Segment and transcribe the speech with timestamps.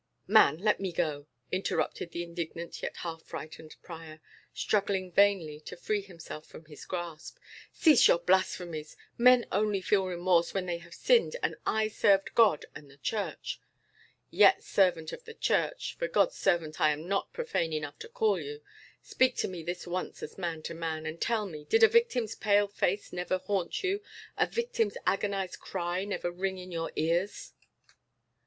[0.25, 4.19] "Man, let me go!" interrupted the indignant yet half frightened prior,
[4.51, 7.37] struggling vainly to free himself from his grasp.
[7.71, 8.97] "Cease your blasphemies.
[9.15, 13.59] Men only feel remorse when they have sinned; and I serve God and the Church."
[14.31, 18.39] "Yet, servant of the Church (for God's servant I am not profane enough to call
[18.39, 18.63] you),
[19.03, 22.33] speak to me this once as man to man, and tell me, did a victim's
[22.33, 24.01] pale face never haunt you,
[24.35, 27.53] a victim's agonized cry never ring in your ears?"